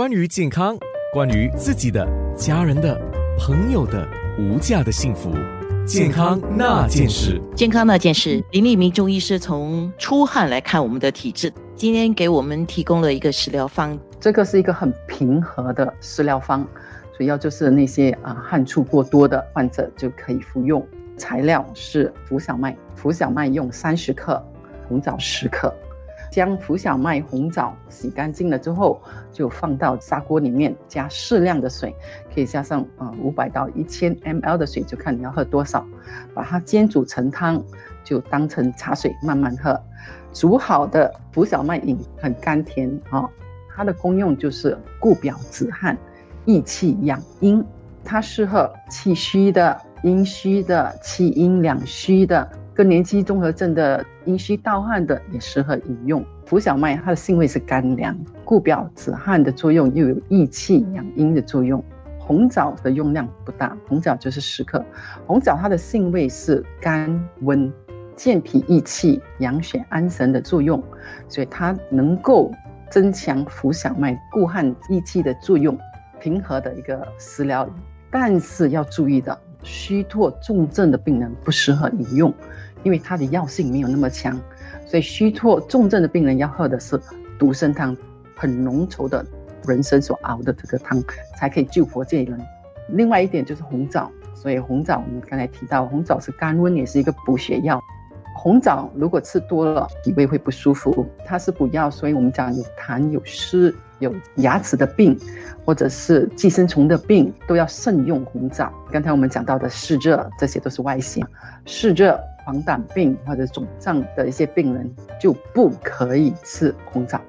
[0.00, 0.78] 关于健康，
[1.12, 2.98] 关于自己的、家人的、
[3.38, 5.30] 朋友的无价的幸福，
[5.86, 7.38] 健康那件事。
[7.54, 13.98] 健康那件事，林立明中医师从出汗来看我们的体质，今天给我们提供了一个食疗方。
[14.18, 16.66] 这个是一个很平和的食疗方，
[17.18, 20.82] 主要就是那些啊汗出过多的患者就可以服用。
[21.18, 24.42] 材料是浮小麦，浮小麦用三十克，
[24.88, 25.70] 红枣十克。
[26.30, 29.00] 将浮小麦、红枣洗干净了之后，
[29.32, 31.94] 就放到砂锅里面，加适量的水，
[32.34, 35.84] 可以加上呃五百到一千 mL 的水，就看你要喝多少。
[36.32, 37.62] 把它煎煮成汤，
[38.04, 39.78] 就当成茶水慢慢喝。
[40.32, 43.28] 煮好的浮小麦饮很甘甜啊，
[43.74, 45.98] 它的功用就是固表止汗、
[46.44, 47.64] 益气养阴，
[48.04, 52.48] 它适合气虚的、阴虚的、气阴两虚的。
[52.80, 61.84] 更年期综合症的阴虚盗汗的也适合饮用浮小麦，它的性味是甘凉，固表止汗的作用又有益气养阴的作用。
[62.18, 64.82] 红枣的用量不大，红枣就是十克。
[65.26, 67.70] 红枣它的性味是甘温，
[68.16, 70.82] 健脾益气、养血安神的作用，
[71.28, 72.50] 所以它能够
[72.90, 75.78] 增强浮小麦固汗益气的作用，
[76.18, 77.68] 平和的一个食疗。
[78.10, 82.32] 但是要注意的，虚脱重症的病人不适合饮用。
[82.82, 84.38] 因为它的药性没有那么强，
[84.86, 87.00] 所以虚脱重症的病人要喝的是
[87.38, 87.96] 独参汤，
[88.34, 89.24] 很浓稠的
[89.66, 91.02] 人参所熬的这个汤，
[91.36, 92.40] 才可以救活这人。
[92.88, 97.80] 另外一点就是红枣，所以红枣我们刚才提到，红枣是甘温，也是一个补血药。
[98.36, 101.06] 红枣如果吃多了，脾胃会不舒服。
[101.24, 105.16] 它是补药，所以我们讲有痰、有湿、有牙齿的病，
[105.64, 108.72] 或者是寄生虫的病，都要慎用红枣。
[108.90, 111.24] 刚才我们讲到的湿热，这些都是外邪，
[111.64, 112.20] 湿热。
[112.42, 117.20] 黄疸病或者肿胀的一些病人就不可以吃红枣。